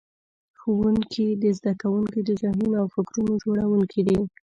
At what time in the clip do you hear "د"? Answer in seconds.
1.43-1.43, 2.23-2.29